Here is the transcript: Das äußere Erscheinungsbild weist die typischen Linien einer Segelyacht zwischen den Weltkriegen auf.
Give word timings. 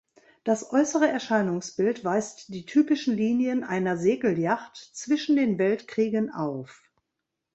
Das 0.43 0.73
äußere 0.73 1.07
Erscheinungsbild 1.07 2.03
weist 2.03 2.51
die 2.55 2.65
typischen 2.65 3.15
Linien 3.15 3.63
einer 3.63 3.97
Segelyacht 3.97 4.75
zwischen 4.77 5.35
den 5.35 5.59
Weltkriegen 5.59 6.31
auf. 6.33 6.89